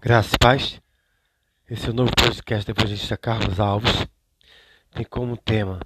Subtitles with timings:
[0.00, 0.80] Graças e paz.
[1.68, 4.06] Esse é o novo podcast da evangelista Carlos Alves.
[4.92, 5.80] Tem como tema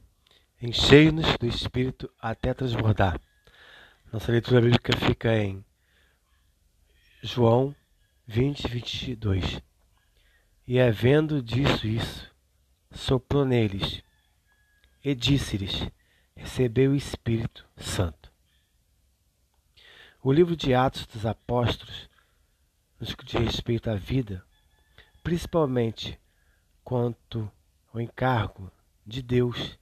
[0.61, 3.19] Encheio-nos do Espírito até transbordar.
[4.13, 5.65] Nossa leitura bíblica fica em
[7.23, 7.75] João
[8.27, 9.63] 20, 22.
[10.69, 12.31] E havendo disso isso,
[12.91, 14.03] soprou neles
[15.03, 15.89] e disse-lhes:
[16.37, 18.31] Recebeu o Espírito Santo.
[20.23, 22.12] O livro de Atos dos Apóstolos
[23.03, 24.45] nos que diz respeito à vida,
[25.25, 26.21] principalmente
[26.85, 27.51] quanto
[27.93, 28.71] ao encargo
[29.05, 29.77] de Deus,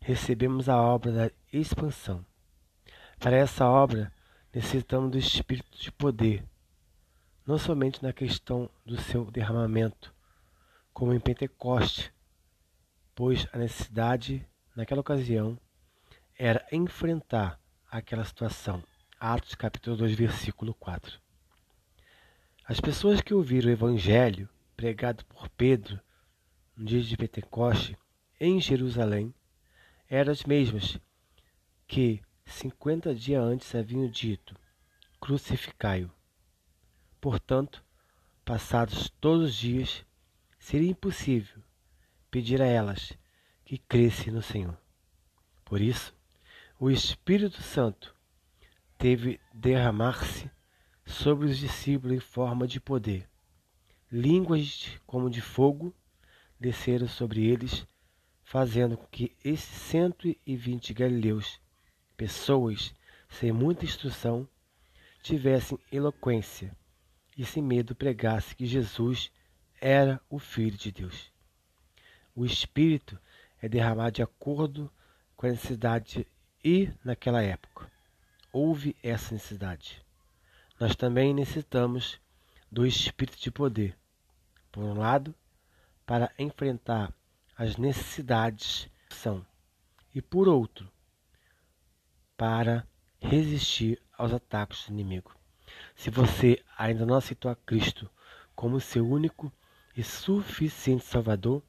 [0.00, 2.26] recebemos a obra da expansão.
[3.20, 4.12] Para essa obra,
[4.52, 6.44] necessitamos do Espírito de poder,
[7.46, 10.12] não somente na questão do seu derramamento,
[10.92, 12.12] como em Pentecoste,
[13.14, 15.56] pois a necessidade, naquela ocasião,
[16.36, 17.56] era enfrentar
[17.88, 18.82] aquela situação.
[19.20, 21.22] Atos capítulo 2, versículo 4.
[22.66, 26.00] As pessoas que ouviram o Evangelho pregado por Pedro
[26.74, 27.94] no dia de Pentecoste
[28.40, 29.34] em Jerusalém
[30.08, 30.98] eram as mesmas
[31.86, 34.56] que cinquenta dias antes haviam dito:
[35.20, 36.10] Crucificai-o.
[37.20, 37.84] Portanto,
[38.46, 40.02] passados todos os dias,
[40.58, 41.62] seria impossível
[42.30, 43.12] pedir a elas
[43.62, 44.80] que crescem no Senhor.
[45.66, 46.14] Por isso,
[46.80, 48.16] o Espírito Santo
[48.96, 50.50] teve derramar-se
[51.04, 53.28] sobre os discípulos em forma de poder.
[54.10, 55.94] Línguas como de fogo
[56.58, 57.86] desceram sobre eles,
[58.42, 61.60] fazendo com que esses cento e vinte galileus,
[62.16, 62.94] pessoas
[63.28, 64.48] sem muita instrução,
[65.22, 66.76] tivessem eloquência
[67.36, 69.32] e sem medo pregasse que Jesus
[69.80, 71.32] era o Filho de Deus.
[72.34, 73.18] O Espírito
[73.60, 74.92] é derramado de acordo
[75.36, 76.26] com a necessidade
[76.62, 77.90] e, naquela época,
[78.52, 80.03] houve essa necessidade
[80.84, 82.20] nós também necessitamos
[82.70, 83.96] do espírito de poder.
[84.70, 85.34] Por um lado,
[86.04, 87.10] para enfrentar
[87.56, 89.46] as necessidades que são,
[90.14, 90.86] e por outro,
[92.36, 92.86] para
[93.18, 95.34] resistir aos ataques do inimigo.
[95.94, 98.10] Se você ainda não aceitou a Cristo
[98.54, 99.50] como seu único
[99.96, 101.62] e suficiente Salvador,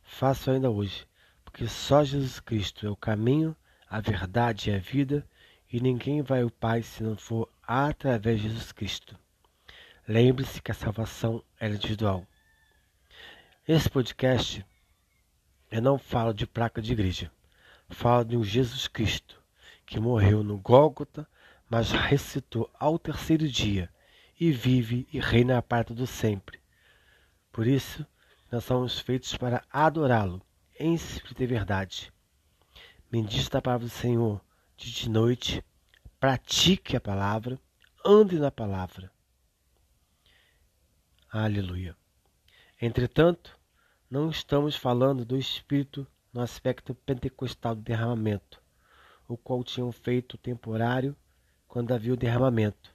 [0.00, 1.08] faça ainda hoje,
[1.44, 3.56] porque só Jesus Cristo é o caminho,
[3.88, 5.26] a verdade e a vida,
[5.72, 9.16] e ninguém vai ao Pai se não for através de Jesus Cristo.
[10.08, 12.26] Lembre-se que a salvação é individual.
[13.66, 14.66] Esse podcast
[15.70, 17.30] eu não falo de placa de igreja.
[17.88, 19.40] Falo de um Jesus Cristo
[19.86, 21.28] que morreu no Gólgota,
[21.68, 23.88] mas ressuscitou ao terceiro dia
[24.40, 26.58] e vive e reina a parte do sempre.
[27.52, 28.04] Por isso,
[28.50, 30.42] nós somos feitos para adorá-lo
[30.76, 32.12] em espírito e verdade.
[33.08, 34.40] Bendita a palavra do Senhor
[34.76, 35.62] de noite
[36.20, 37.58] pratique a palavra,
[38.04, 39.10] ande na palavra.
[41.32, 41.96] Aleluia.
[42.78, 43.58] Entretanto,
[44.10, 48.62] não estamos falando do Espírito no aspecto pentecostal do derramamento,
[49.26, 51.16] o qual tinham feito temporário
[51.66, 52.94] quando havia o derramamento.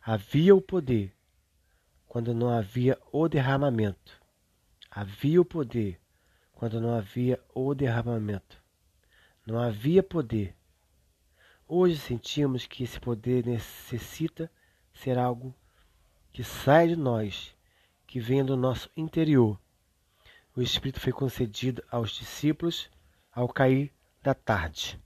[0.00, 1.14] Havia o poder
[2.06, 4.18] quando não havia o derramamento.
[4.90, 6.00] Havia o poder
[6.52, 8.56] quando não havia o derramamento.
[9.46, 10.55] Não havia poder
[11.68, 14.48] Hoje sentimos que esse poder necessita
[14.94, 15.52] ser algo
[16.32, 17.56] que sai de nós,
[18.06, 19.58] que vem do nosso interior.
[20.54, 22.88] O Espírito foi concedido aos discípulos
[23.32, 24.96] ao cair da tarde,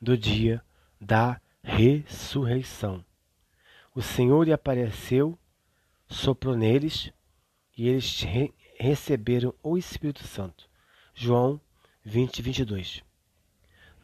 [0.00, 0.60] do dia
[1.00, 3.04] da ressurreição.
[3.94, 5.38] O Senhor lhe apareceu,
[6.08, 7.12] soprou neles
[7.78, 10.68] e eles re receberam o Espírito Santo.
[11.14, 11.60] João
[12.04, 13.11] 20, 22.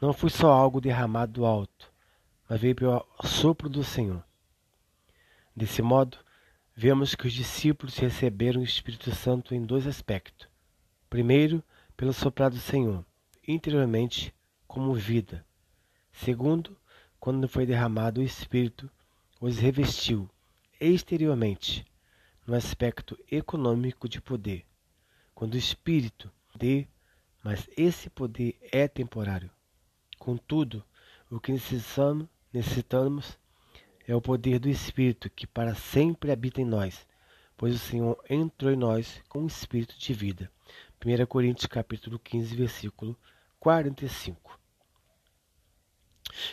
[0.00, 1.92] Não foi só algo derramado do alto,
[2.48, 4.24] mas veio pelo sopro do Senhor.
[5.56, 6.18] Desse modo,
[6.72, 10.48] vemos que os discípulos receberam o Espírito Santo em dois aspectos.
[11.10, 11.64] Primeiro,
[11.96, 13.04] pelo soprar do Senhor,
[13.46, 14.32] interiormente,
[14.68, 15.44] como vida.
[16.12, 16.76] Segundo,
[17.18, 18.88] quando foi derramado o Espírito,
[19.40, 20.30] os revestiu
[20.80, 21.84] exteriormente,
[22.46, 24.64] no aspecto econômico de poder.
[25.34, 26.86] Quando o Espírito dê,
[27.42, 29.50] mas esse poder é temporário.
[30.28, 30.84] Contudo,
[31.30, 33.38] o que necessitamos, necessitamos
[34.06, 37.06] é o poder do Espírito que para sempre habita em nós,
[37.56, 40.52] pois o Senhor entrou em nós com o Espírito de vida.
[41.02, 43.16] 1 Coríntios capítulo 15, versículo
[43.58, 44.60] 45.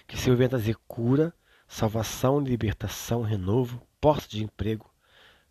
[0.08, 1.34] Que Senhor venha trazer cura,
[1.68, 4.90] salvação, libertação, renovo, posto de emprego,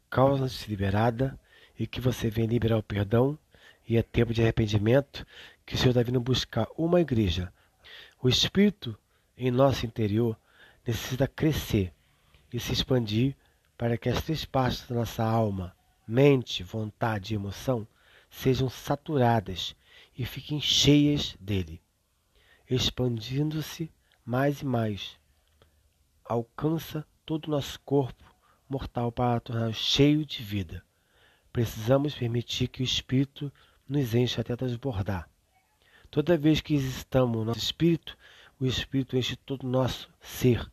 [0.08, 1.38] causa de liberada
[1.78, 3.38] e que você venha liberar o perdão
[3.86, 5.26] e é tempo de arrependimento,
[5.66, 7.52] que o Senhor está vindo buscar uma igreja
[8.24, 8.98] o espírito
[9.36, 10.34] em nosso interior
[10.86, 11.92] necessita crescer
[12.50, 13.36] e se expandir
[13.76, 15.76] para que as três partes da nossa alma,
[16.08, 17.86] mente, vontade e emoção
[18.30, 19.76] sejam saturadas
[20.16, 21.82] e fiquem cheias dele,
[22.68, 23.92] expandindo-se
[24.24, 25.18] mais e mais.
[26.24, 28.24] Alcança todo o nosso corpo
[28.66, 30.82] mortal para tornar cheio de vida.
[31.52, 33.52] Precisamos permitir que o Espírito
[33.86, 35.28] nos encha até transbordar.
[36.14, 38.16] Toda vez que estamos no nosso espírito,
[38.60, 40.64] o Espírito enche todo o nosso ser,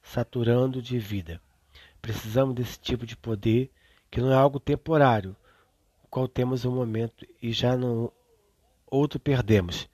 [0.00, 1.42] saturando de vida.
[2.00, 3.72] Precisamos desse tipo de poder,
[4.08, 5.36] que não é algo temporário,
[6.04, 8.12] o qual temos um momento e já não
[8.86, 9.88] outro perdemos.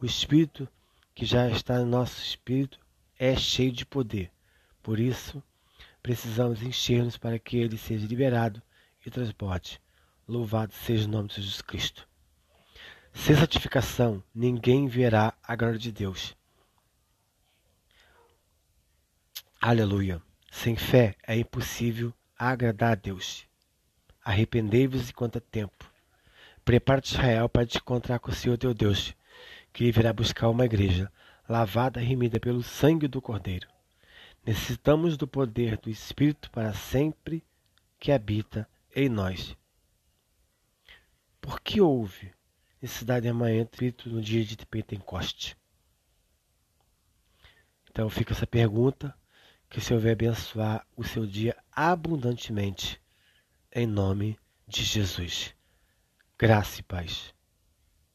[0.00, 0.66] O Espírito
[1.14, 2.80] que já está no nosso espírito
[3.18, 4.32] é cheio de poder.
[4.82, 5.42] Por isso,
[6.02, 8.62] precisamos encher-nos para que ele seja liberado
[9.04, 9.78] e transborde.
[10.26, 12.08] Louvado seja o nome de Jesus Cristo.
[13.12, 16.36] Sem santificação, ninguém verá a glória de Deus.
[19.60, 20.22] Aleluia.
[20.50, 23.46] Sem fé é impossível agradar a Deus.
[24.24, 25.90] Arrependei-vos enquanto é tempo.
[26.64, 29.14] Prepara-te, Israel, para te encontrar com o Senhor teu Deus,
[29.72, 31.12] que ele virá buscar uma igreja
[31.48, 33.68] lavada e remida pelo sangue do Cordeiro.
[34.44, 37.44] Necessitamos do poder do Espírito para sempre
[37.98, 39.56] que habita em nós.
[41.40, 42.32] Por que houve
[42.80, 45.56] necessidade de amanhã Espírito no dia de Pentecoste?
[47.90, 49.14] Então fica essa pergunta,
[49.68, 53.00] que o Senhor vai abençoar o seu dia abundantemente,
[53.72, 55.54] em nome de Jesus.
[56.36, 57.32] Graça e paz.